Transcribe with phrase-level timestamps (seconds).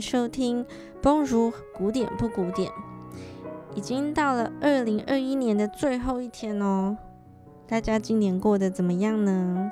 [0.00, 0.64] 收听
[1.00, 2.70] 《不如古典不古典》。
[3.74, 6.96] 已经到了二零二一年的最后一天哦，
[7.68, 9.70] 大家今年过得怎么样呢？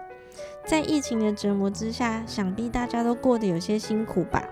[0.64, 4.48] 在疫情的折磨之下，想必大家都过得有些辛苦吧。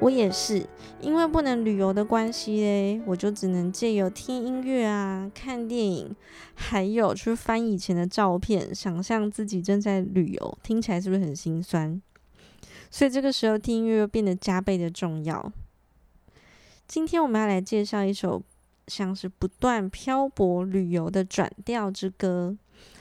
[0.00, 0.66] 我也是，
[1.00, 6.16] 因为不能旅游的关系嘞，我就只能借由听音乐啊、看电影，
[6.54, 12.02] 还有去翻以前的照片，想象自己正在旅游，听起来是不是很心酸？
[12.92, 15.50] 所以这个时候听音乐又变得加倍的重要。
[16.86, 18.42] 今天我们要来介绍一首
[18.86, 22.54] 像是不断漂泊旅游的转调之歌，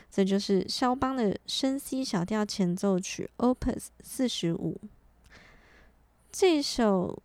[0.09, 4.79] 这就是肖邦的升 C 小调前奏曲 Opus 四十五。
[6.31, 7.21] 这首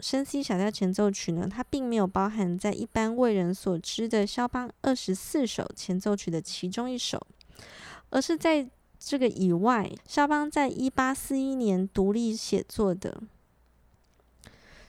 [0.00, 7.24] 升 C 小调前奏曲呢，它并没有包含在一般为人所知的肖邦二十四首前奏曲的其中一首，
[8.10, 8.68] 而是在
[9.04, 13.22] 这个以外，肖邦在一八四一年独立写作的。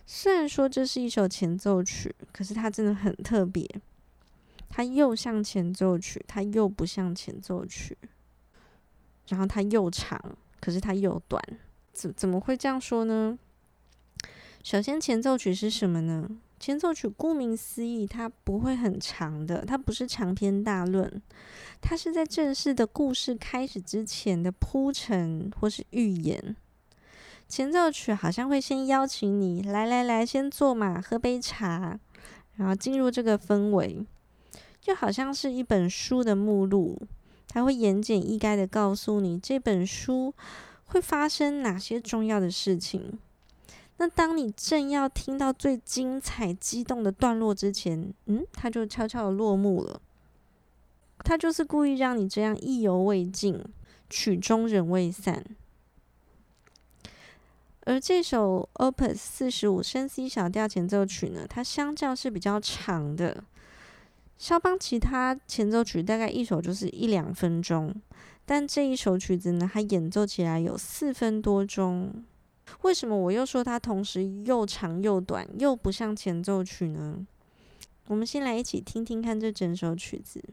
[0.05, 3.67] 虽然说这是一首前奏曲，可是它真的很特别，
[4.69, 7.97] 它又像前奏曲，它又不像前奏曲，
[9.29, 11.41] 然后它又长，可是它又短。
[11.91, 13.37] 怎怎么会这样说呢？
[14.63, 16.29] 首先，前奏曲是什么呢？
[16.65, 21.21] 前奏曲顾名思义，它不会很长的，它不是长篇大论，
[21.81, 26.55] 它是在正式的故事开始之前的铺陈或是预言。
[27.49, 31.99] 前奏曲好像会先邀请你来来来，先坐嘛，喝杯茶，
[32.55, 34.05] 然后进入这个氛围，
[34.79, 36.97] 就好像是一本书的目录，
[37.49, 40.33] 它会言简意赅的告诉你这本书
[40.85, 43.19] 会发生哪些重要的事情。
[43.97, 50.01] 那当你正要听到最精彩、激动的段落之前，嗯，它就悄悄的落幕了。
[51.19, 53.63] 它就是故意让你这样意犹未尽，
[54.09, 55.45] 曲终人未散。
[57.85, 63.43] 而这首 Opus 四十五升 C 小调前奏曲呢，它相较是比较长的。
[64.37, 67.93] 肖邦其他前奏曲大概一首就是一两分钟。
[68.45, 72.25] 但这一首曲子呢，它演奏起来有四分多钟。
[72.81, 77.25] 为什么我又说它同时又长又短，又不像前奏曲呢？
[78.07, 80.43] 我们先来一起听听看这整首曲子。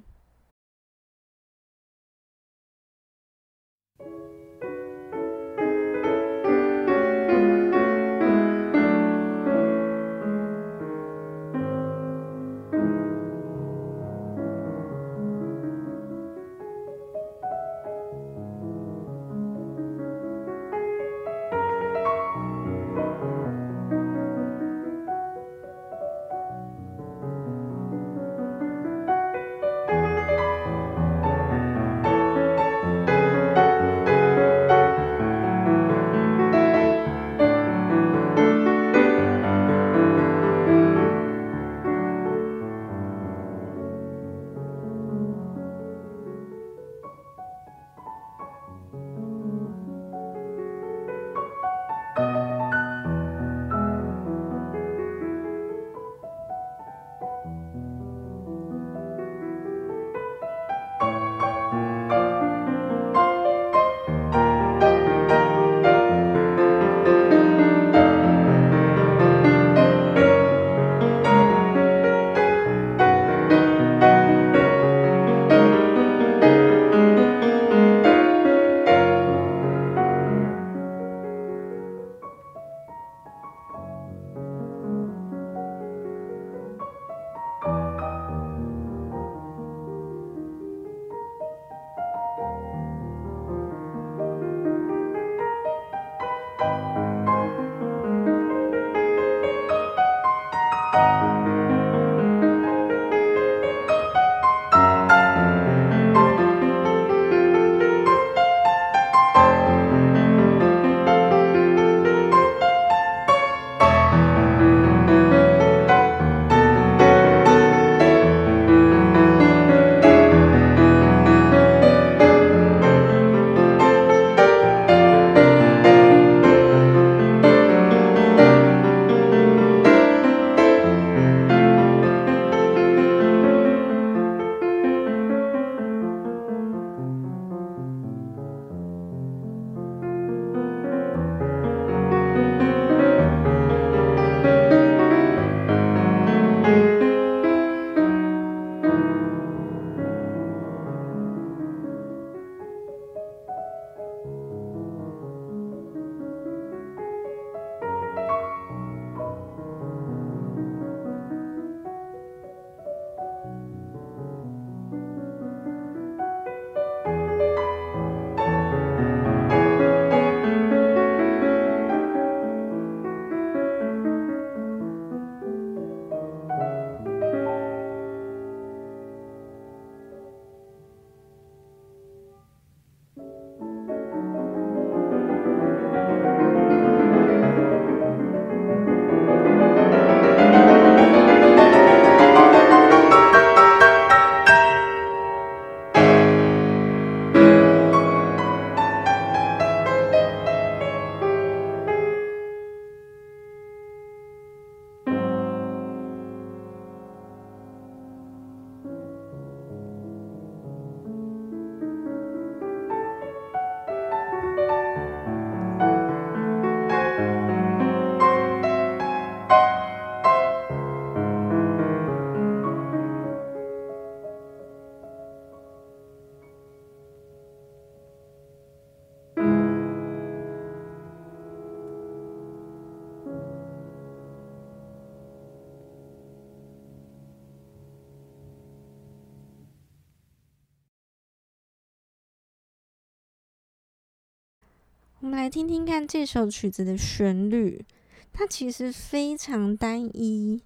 [245.31, 247.85] 们来听听看这首曲子的旋律，
[248.33, 250.61] 它其实非常单一，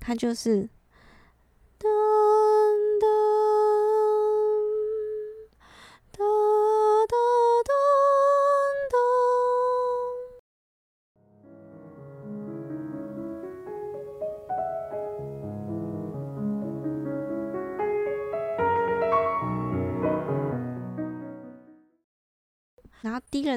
[0.00, 0.70] 它就是。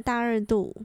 [0.01, 0.75] 大二度，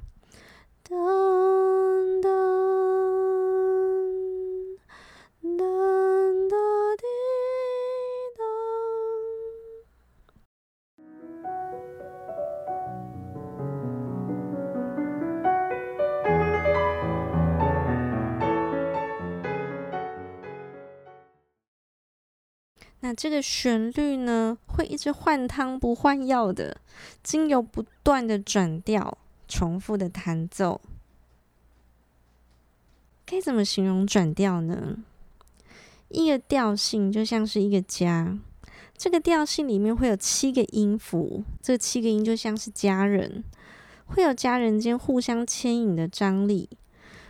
[23.16, 26.76] 这个旋律呢，会一直换汤不换药的，
[27.22, 29.16] 经由不断的转调、
[29.48, 30.80] 重复的弹奏。
[33.24, 34.98] 该怎么形容转调呢？
[36.08, 38.38] 一个调性就像是一个家，
[38.96, 43.42] 这个调性里面会有七个音符，这七个音就像是家人，
[44.04, 46.68] 会有家人间互相牵引的张力，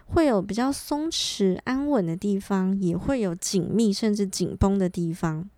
[0.04, 5.48] 会有比较松弛安稳的地方，也会有紧密甚至紧绷的地方。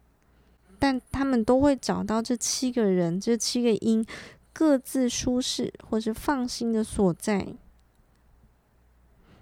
[0.78, 4.04] 但他们都会找到这七个人、这七个音
[4.52, 7.46] 各自舒适或是放心的所在。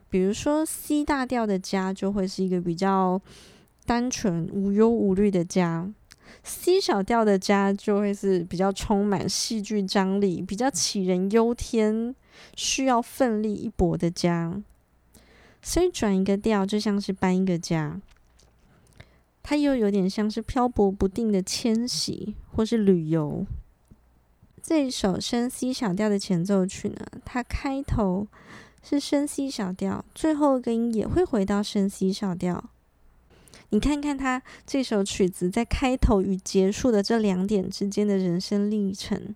[0.08, 3.20] 比如说，C 大调的家就会是一个比较
[3.84, 5.92] 单纯、无忧无虑的家
[6.44, 12.14] ；C 小调的家就会是比较充满戏剧张力、比较杞人忧天、
[12.54, 14.62] 需要奋力一搏的家。
[15.60, 18.00] 所以转一个调就像是搬一个家。
[19.48, 23.46] 它又有点像是漂泊不定的迁徙，或是旅游。
[24.60, 28.26] 这首升 C 小调的前奏曲呢，它开头
[28.82, 32.70] 是升 C 小调，最后一个音也会回到升 C 小调。
[33.70, 39.34] 你看看他这首曲子在开头与结束的这两点之间的人生历程，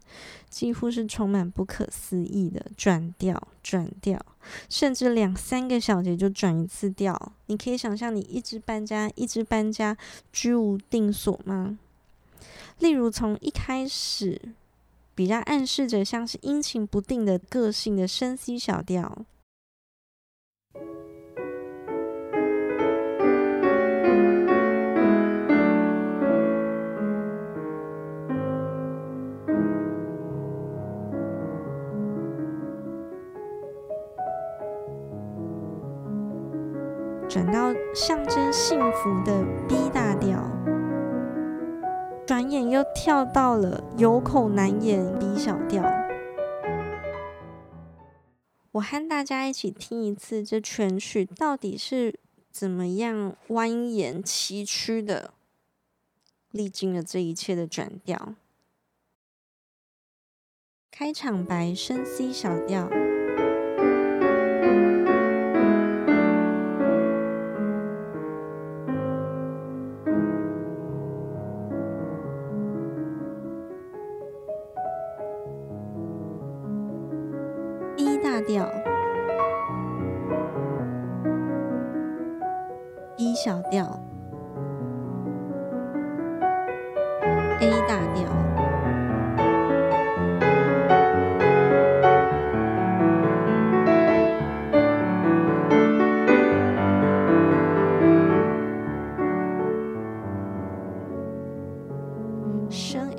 [0.48, 4.24] 几乎是充满不可思议的转调、转调，
[4.68, 7.32] 甚至两三个小节就转一次调。
[7.46, 9.96] 你可以想象你一直搬家、一直搬家，
[10.32, 11.78] 居无定所吗？
[12.78, 14.40] 例如从一开始
[15.14, 19.26] 比较暗示着像是阴晴不定的个性的升 C 小调。
[37.30, 40.42] 转到象征幸福的 B 大调，
[42.26, 45.84] 转眼又跳到了有口难言 B 小调。
[48.72, 52.18] 我和大家一起听一次这全曲到底是
[52.50, 55.32] 怎么样蜿蜒崎岖的，
[56.50, 58.34] 历经了这一切的转调。
[60.90, 62.88] 开场白升 C 小调。
[62.88, 63.09] 调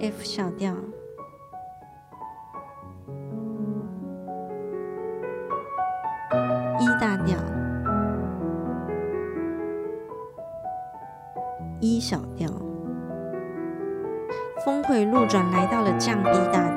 [0.01, 0.73] F 小调
[6.79, 6.87] ，E。
[6.99, 7.37] 大调
[11.79, 12.49] ，E 小调，
[14.65, 16.70] 峰回路转来到了降 B 大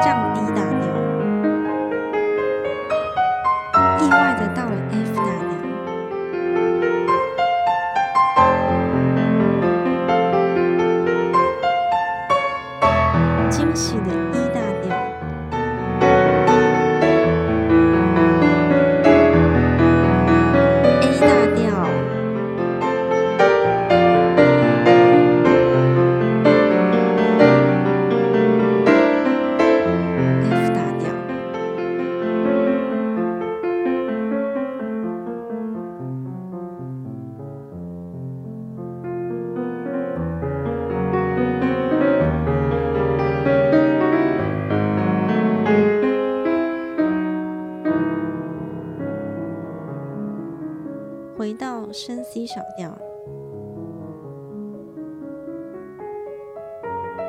[0.00, 0.57] 降低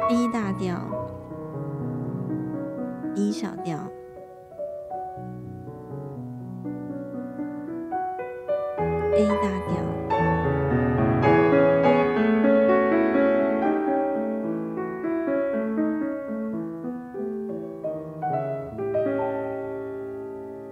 [0.10, 0.76] ，E 大调
[3.16, 3.78] ，E 小调
[9.14, 9.80] ，A 大调。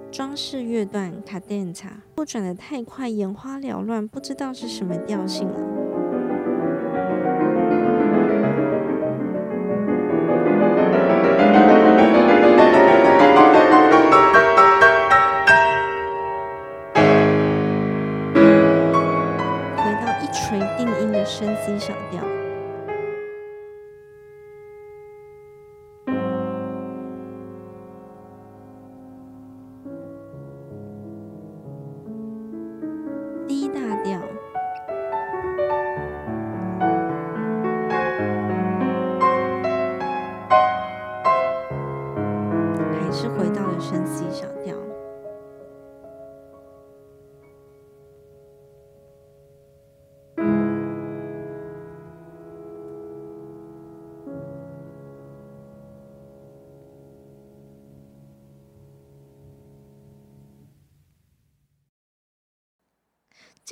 [0.09, 5.76] 装饰乐段卡电察，不转得太快，眼花缭乱，不知道是什么调性了。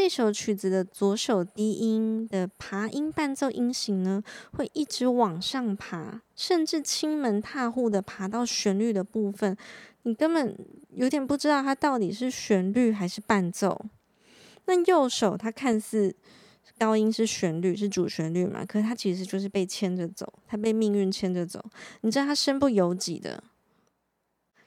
[0.05, 4.21] 这首曲子的左手低音的爬音伴奏音型呢，
[4.51, 9.57] 会一直往上爬，甚至侵门踏户的爬到旋律的部分，
[10.03, 10.55] 你根本
[10.91, 13.83] 有点不知道它到底是旋律还是伴奏。
[14.65, 16.15] 那右手它看似
[16.77, 21.59] 高音是旋律，是主旋律嘛，可是它其实就是被牵着走，它被命运牵着走。
[22.01, 23.43] 你知道它身不由己的，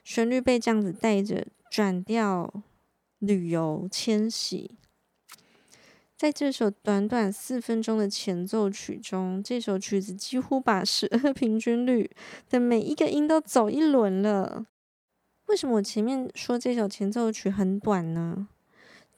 [0.02, 2.52] 旋律被这样子带着转调、
[3.20, 4.72] 旅游、迁徙。
[6.18, 12.10] 在这首短短四分钟的前奏曲中，这首曲子几乎把十二 平均律
[12.50, 14.66] 的每一个音都走一轮了。
[15.46, 18.48] 为什么我前面说这首前奏曲很短呢？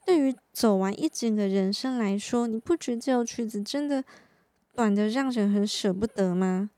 [0.04, 4.04] 对于走完一整个人生来说，你不觉得这首曲子真的
[4.74, 6.68] 短得让人很舍不得吗？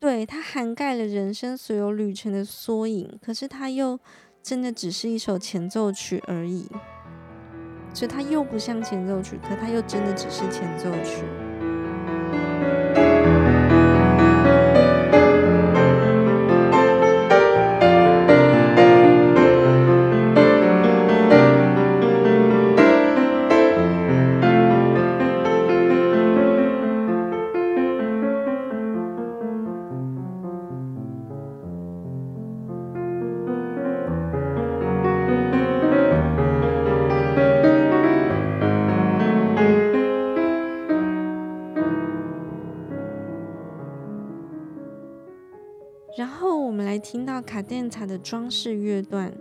[0.00, 4.00] 对，它涵盖了人生所有旅程的缩影，可是它又
[4.42, 6.66] 真的只是一首前奏曲而已。
[7.92, 11.24] 所以它又不像前奏曲，可它又真的只是前奏曲。
[47.40, 49.32] 卡电塔的装饰乐段，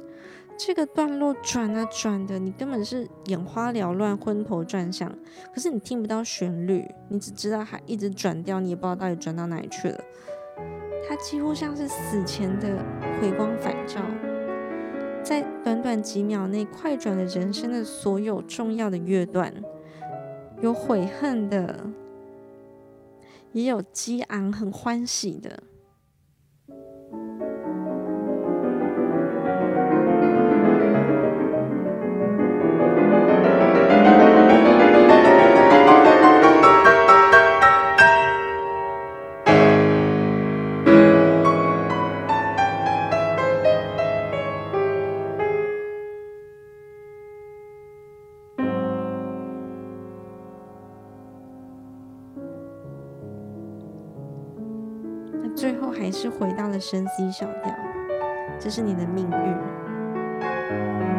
[0.57, 5.13] 这个段落转啊转的，你根本是眼花缭乱、昏头转向。
[5.53, 9.99] 可是你听不到旋律，你只知道它一直转调，你也不知道到底转到哪里去了。
[11.07, 12.83] 它几乎像是死前的
[13.21, 14.01] 回光返照，
[15.23, 19.53] 在短短几秒内快转了人生的所有重要的乐段，
[20.61, 21.85] 有悔恨的，
[23.53, 25.63] 也有激昂、很欢喜的。
[55.57, 57.75] 最后还是回到了升 C 小调，
[58.59, 61.16] 这是你的命运。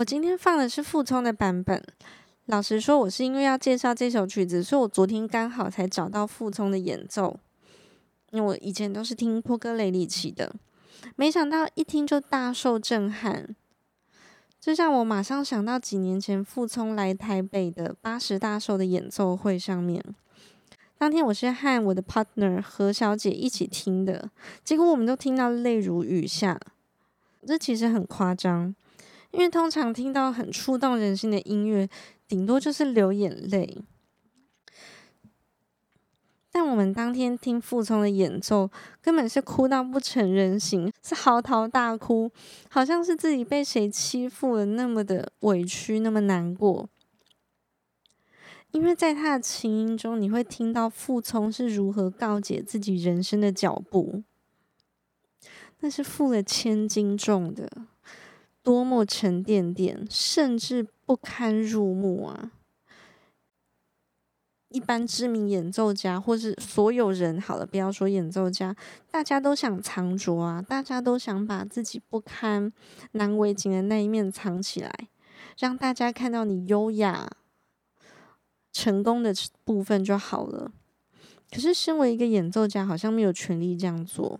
[0.00, 1.84] 我今天放的是傅聪的版本。
[2.46, 7.38] 老实说，我是因为要介绍这首曲子，所以我昨天刚好才找到傅聪的演奏。
[8.30, 10.54] 因为我以前都是听波哥雷里奇的，
[11.16, 13.54] 没想到一听就大受震撼，
[14.58, 20.02] 这让我马上想到几年前傅聪来台北的八十大寿的演奏会上面。
[20.96, 24.30] 当天我是和我的 partner 何小姐一起听的，
[24.64, 26.58] 结果我们都听到泪如雨下。
[27.46, 28.74] 这其实很夸张，
[29.30, 31.88] 因为通常听到很触动人心的音乐。
[32.28, 33.82] 顶多就是流眼泪，
[36.52, 38.70] 但我们当天听傅聪的演奏，
[39.02, 42.30] 根本是哭到不成人形，是嚎啕大哭，
[42.68, 46.88] 好像是自己被谁欺负了，那么的委屈，那么难过。
[48.70, 54.22] 因为在他的琴音中，你会听到傅聪是如何告解自己人生的脚步，
[55.80, 57.68] 那是负了千斤重的。
[58.62, 62.52] 多么沉甸甸，甚至不堪入目啊！
[64.68, 68.76] 一般知名演奏家，或是所有人，好了，不要说演奏家，
[69.10, 72.72] 大家都想藏拙啊，大家都想把自己不堪、
[73.12, 75.08] 难为情的那一面藏起来，
[75.58, 77.28] 让大家看到你优雅、
[78.72, 80.70] 成功的部分就好了。
[81.50, 84.38] 可是，身为一个演奏家，好像没有权利这样做。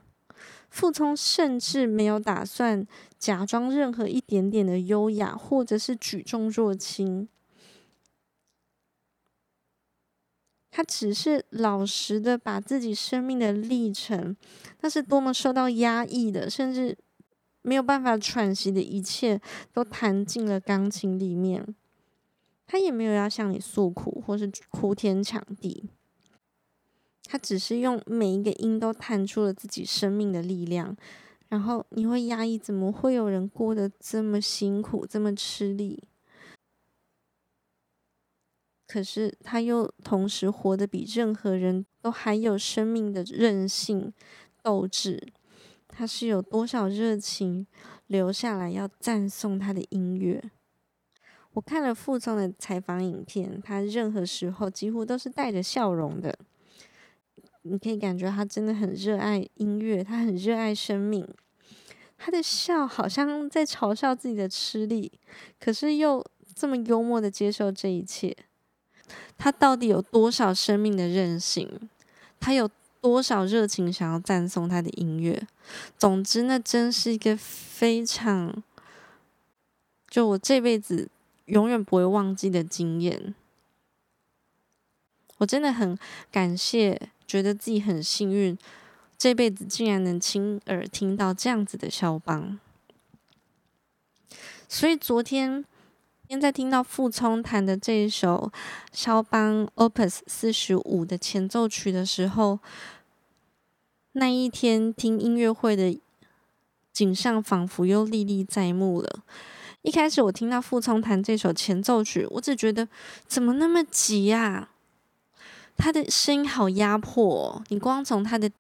[0.70, 2.86] 傅聪甚至没有打算
[3.18, 7.28] 假装任何一点点的优雅，或者是举重若轻。
[10.70, 14.36] 他只是老实的把自己生命的历程，
[14.80, 16.96] 那是多么受到压抑的，甚至
[17.62, 19.40] 没有办法喘息的一切，
[19.72, 21.74] 都弹进了钢琴里面。
[22.66, 25.90] 他也没有要向你诉苦，或是哭天抢地。
[27.30, 30.96] 他只是用每一个音都弹出了自己生命的力量，
[31.48, 36.02] 然后你会压抑，怎么会有人过得这么辛苦，这么吃力？
[38.88, 44.12] 可是他又同时活得比任何人都还有生命的韧性、
[44.60, 45.32] 斗志。
[45.86, 47.64] 他是有多少热情
[48.08, 50.50] 留下来要赞颂他的音乐？
[51.52, 56.36] 我看了傅聪的采访影片，他任何时候几乎都是带着笑容的。
[57.62, 61.26] 你可以感觉他真的很热爱音乐，他很热爱生命。
[62.16, 65.10] 他的笑好像在嘲笑自己的吃力，
[65.58, 68.36] 可是又这么幽默的接受这一切。
[69.38, 71.88] 他到底有多少生命的韧性？
[72.38, 72.70] 他有
[73.00, 75.46] 多少热情想要赞颂他的音乐？
[75.96, 78.62] 总之，那真是一个非常……
[80.08, 81.08] 就我这辈子
[81.46, 83.34] 永远不会忘记的经验。
[85.38, 85.98] 我真的很
[86.30, 87.10] 感谢。
[87.30, 88.58] 觉得自己很幸运，
[89.16, 92.58] 这辈子竟然能亲耳听到这样子的肖邦。
[94.68, 95.64] 所以昨天，
[96.28, 98.50] 现在听到傅聪弹的这一首
[98.90, 102.58] 肖邦 Opus 四十五的前奏曲的时候，
[104.10, 105.96] 那一天听音乐会的
[106.92, 109.22] 景象仿佛又历历在目了。
[109.82, 112.88] 一开始我听到傅聪弹这首前奏曲，我只觉得
[113.28, 114.70] 怎么那么急呀？
[115.80, 118.50] 他的声音好压迫哦，你光从他的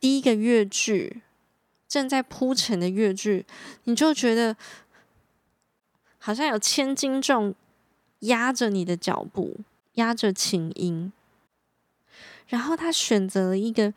[0.00, 1.22] 第一个乐句
[1.86, 3.44] 正在铺陈的乐句，
[3.84, 4.56] 你就觉得
[6.18, 7.54] 好像有千斤重
[8.20, 9.58] 压着你的脚步，
[9.94, 11.12] 压着琴音。
[12.48, 13.92] 然后他选择了一个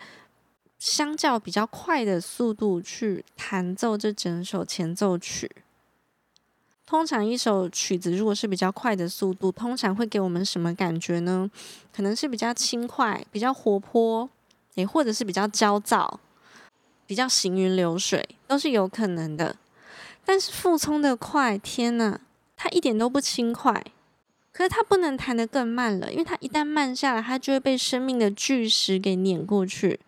[0.77, 5.49] 相较比较快的速度去弹奏这整首前奏曲。
[6.85, 11.49] 通常一首曲子如果是比较快的速度，通常会给我们什么感觉呢？
[11.91, 14.29] 可能是比较轻快、比较活泼，
[14.75, 16.19] 也或者是比较焦躁、
[17.07, 19.55] 比较行云流水，都是有可能的。
[20.23, 22.19] 但是傅聪的快，天呐，
[22.55, 23.83] 他一点都不轻快。
[24.51, 29.99] 可是他不能弹得更慢了，因为他一旦慢下来，他就会被生命的巨石给碾过去。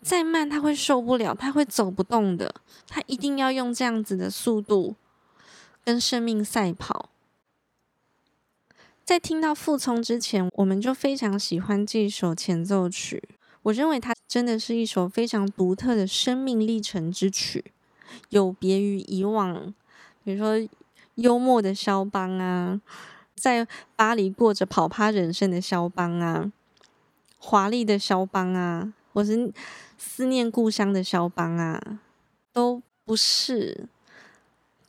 [0.00, 2.54] 再慢他会受不了，他会走不动的。
[2.86, 4.94] 他一定要用这样子的速度。
[5.84, 7.10] 跟生命赛跑。
[9.04, 13.28] 在听到傅聪之前，我们就非常喜欢这首前奏曲。
[13.62, 17.72] 我认为它真的是一首非常独特的生命历程之曲，
[18.28, 19.74] 有别于以往，
[20.22, 20.68] 比如说
[21.16, 22.80] 幽默的肖邦啊，
[23.34, 23.66] 在
[23.96, 26.50] 巴黎过着跑趴人生的肖邦啊，
[27.36, 29.52] 华丽的肖邦啊，或是
[29.98, 32.00] 思念故乡的肖邦啊，
[32.52, 33.88] 都不是。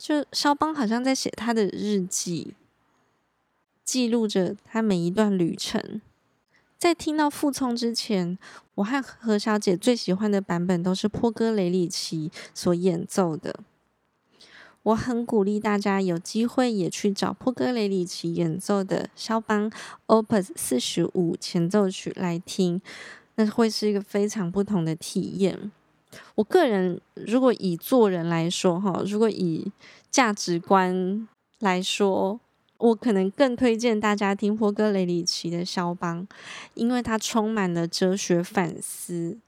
[0.02, 2.54] 就肖邦好像在写他的日记，
[3.84, 6.00] 记录着他每一段旅程。
[6.76, 8.36] 在听到傅聪之前，
[8.74, 13.60] 我和何小姐最喜欢的版本都是波哥雷里奇所演奏的。
[14.82, 19.70] 我很鼓励大家有机会也去找波哥雷里奇演奏的肖邦
[20.08, 22.82] Opus 四十五前奏曲来听，
[23.36, 25.70] 那会是一个非常不同的体验。
[26.34, 29.70] 我个人如果以做人来说，哈，如果以
[30.10, 32.38] 价值观来说，
[32.78, 36.26] 我可能更推荐大家听波哥雷里奇的肖邦，
[36.74, 39.38] 因为它充满了哲学反思。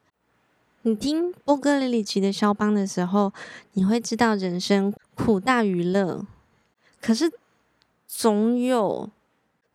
[0.83, 3.33] 你听波哥雷里奇的肖邦的时候，
[3.72, 6.27] 你会知道人生苦大于乐，
[7.00, 7.33] 可是
[8.07, 9.09] 总有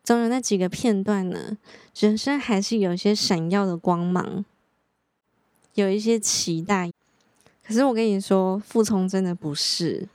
[0.04, 1.58] 总有那几个片段呢，
[1.98, 4.44] 人生还是有些闪耀的光芒，
[5.74, 6.90] 有一些期待。
[7.66, 10.08] 可是我跟你说，傅聪真的不是。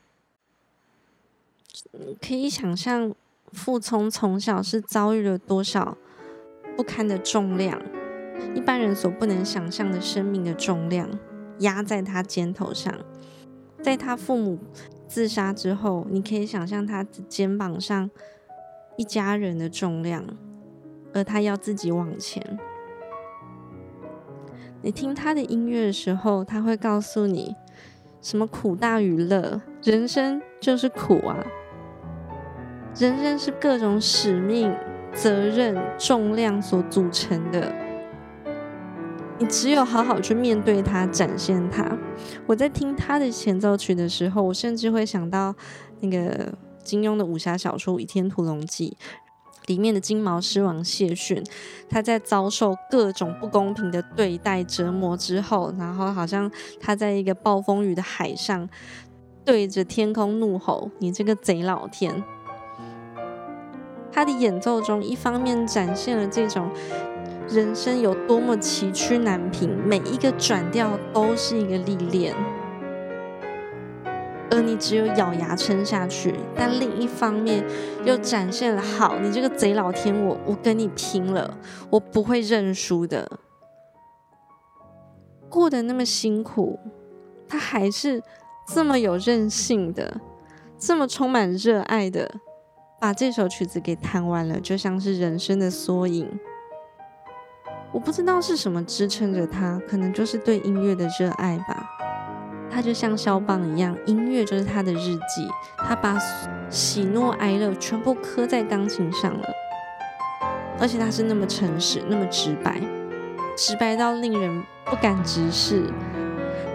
[2.22, 3.14] 可以想象，
[3.52, 5.98] 傅聪从小是遭遇了多少
[6.76, 7.82] 不堪的重量。
[8.54, 11.10] 一般人所不能想象的生命的重量
[11.60, 12.94] 压在他肩头上，
[13.82, 14.60] 在他父母
[15.08, 18.12] 自杀之后，你可以想象他的肩膀上
[18.98, 20.26] 一家人的重量，
[21.14, 22.60] 而他要自己往前。
[24.86, 27.56] 你听他的音乐的时候，他会告诉你
[28.22, 31.44] 什么苦大于乐，人生就是苦啊，
[32.96, 34.72] 人生是各种使命、
[35.12, 37.74] 责任、重量所组成的。
[39.40, 41.98] 你只有好好去面对它，展现它。
[42.46, 45.56] 我在听他的前奏曲的时候，我甚至会想到
[46.02, 48.96] 那个金庸的武侠小说《倚天屠龙记》
[49.68, 51.44] 里面的金毛狮王谢逊，
[51.90, 58.70] 他在遭受各种不公平的对待折磨之后，然后好像他在一个暴风雨的海上，
[59.44, 62.24] 对着天空怒吼：“你这个贼老天！”
[64.12, 66.70] 他的演奏中，一方面展现了这种。
[67.48, 72.34] 人生有多么崎岖难平，每一个转调都是一个历练，
[74.52, 76.36] 而你只有咬牙撑下去。
[76.56, 77.64] 但另一方面，
[78.04, 81.58] 又展现了好，你这个贼老天，我我跟你拼了，
[81.90, 83.40] 我不会认输的。
[85.50, 86.80] 过得那么辛苦，
[87.48, 88.22] 他还是
[88.68, 90.20] 这么有韧性的，
[90.78, 92.30] 这么充满热爱的，
[93.00, 96.28] 把这首曲子给弹完了，就像是人生的缩影。
[97.94, 101.90] 我不知道是什么支撑着他，可能就是对音乐的热爱吧。
[102.76, 106.18] 他就像肖邦一样，音乐就是他的日记，他把
[106.70, 109.48] 喜怒哀乐全部刻在钢琴上了，
[110.78, 112.82] 而且他是那么诚实，那么直白，
[113.56, 115.84] 直白到令人不敢直视。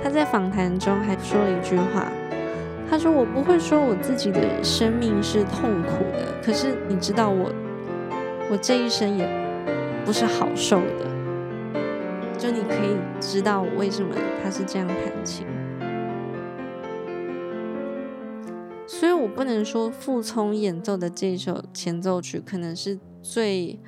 [0.03, 2.11] 他在访谈中还说了一句话，
[2.89, 7.53] 他说：“我不会说我自己的生命是痛苦的，可是你知道我，
[8.51, 9.29] 我这一生也
[10.07, 11.11] 不是好受的。”
[12.41, 15.47] 就你可以知道为什么他是这样弹琴，
[19.01, 23.81] 所以我不能说傅聪演奏的这首前奏曲可能是最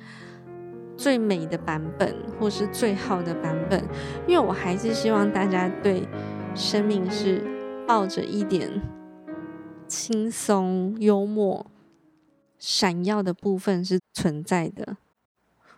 [0.97, 3.79] 最美的版本，或是最好的版本，
[4.27, 6.07] 因为我还是希望大家对
[6.55, 7.43] 生命是
[7.87, 8.81] 抱着一点
[9.87, 11.67] 轻松、幽默、
[12.57, 14.97] 闪耀的部分是存在的。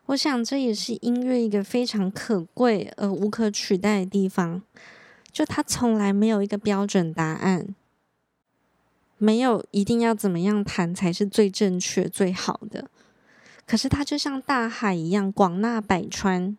[0.05, 4.61] 我想这也是音乐一个非常可贵而无可取代的地方，
[5.29, 7.75] 就它从来没有一个标准答案，
[9.17, 12.89] 没有一定要怎么样弹才是最正确、最好的。
[13.65, 16.57] 可是它就像大海一样广纳百川。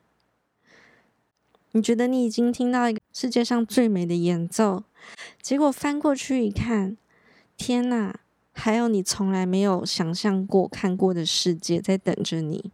[1.72, 4.84] 你觉得你已经听到一个世界上最美的演奏，
[5.42, 6.96] 结果翻过去一看，
[7.56, 8.18] 天哪，
[8.54, 12.72] 还有你从来没有想象过、看过的世界在等着你。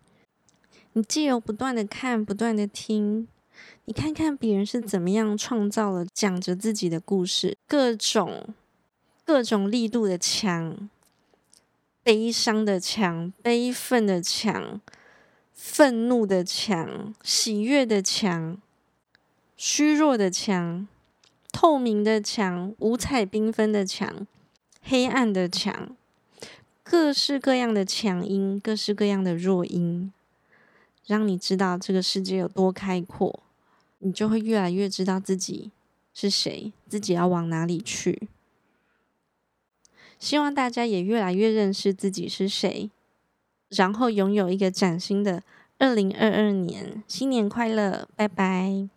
[0.92, 3.26] 你既有不断的看，不断的听，
[3.86, 8.54] 你看看别人是怎么样创造了讲着自己的故事，各种
[9.32, 10.90] 各种力度的强，
[12.02, 14.78] 悲伤的强，悲愤的强，
[15.54, 18.58] 愤怒的强，喜悦的强，
[19.56, 20.86] 虚弱的强，
[21.50, 24.26] 透明的强，五彩缤纷的强，
[24.82, 25.96] 黑暗的强，
[26.82, 30.12] 各式各样的强音，各式各样的弱音。
[31.06, 33.40] 让你知道这个世界有多开阔，
[34.00, 35.70] 你就会越来越知道自己
[36.12, 38.28] 是谁，自己要往哪里去。
[40.22, 42.88] 希望大家也越来越认识自己是谁，
[43.70, 45.42] 然后拥有一个崭新的
[45.78, 47.02] 二零二二年。
[47.08, 48.88] 新年快乐，拜拜。